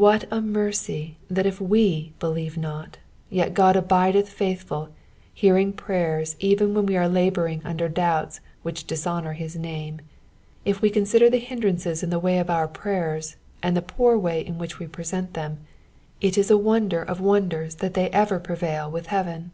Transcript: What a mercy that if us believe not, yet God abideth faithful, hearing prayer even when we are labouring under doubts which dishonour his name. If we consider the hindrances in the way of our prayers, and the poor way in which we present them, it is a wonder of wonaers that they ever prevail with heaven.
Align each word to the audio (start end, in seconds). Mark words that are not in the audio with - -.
What 0.00 0.24
a 0.32 0.40
mercy 0.40 1.16
that 1.30 1.46
if 1.46 1.62
us 1.62 2.04
believe 2.18 2.56
not, 2.58 2.98
yet 3.30 3.54
God 3.54 3.76
abideth 3.76 4.28
faithful, 4.28 4.88
hearing 5.32 5.72
prayer 5.72 6.24
even 6.40 6.74
when 6.74 6.86
we 6.86 6.96
are 6.96 7.06
labouring 7.08 7.62
under 7.64 7.88
doubts 7.88 8.40
which 8.64 8.84
dishonour 8.84 9.34
his 9.34 9.54
name. 9.54 10.00
If 10.64 10.82
we 10.82 10.90
consider 10.90 11.30
the 11.30 11.38
hindrances 11.38 12.02
in 12.02 12.10
the 12.10 12.18
way 12.18 12.40
of 12.40 12.50
our 12.50 12.66
prayers, 12.66 13.36
and 13.62 13.76
the 13.76 13.80
poor 13.82 14.18
way 14.18 14.44
in 14.44 14.58
which 14.58 14.80
we 14.80 14.88
present 14.88 15.34
them, 15.34 15.58
it 16.20 16.36
is 16.36 16.50
a 16.50 16.58
wonder 16.58 17.00
of 17.00 17.20
wonaers 17.20 17.76
that 17.76 17.94
they 17.94 18.10
ever 18.10 18.40
prevail 18.40 18.90
with 18.90 19.06
heaven. 19.06 19.52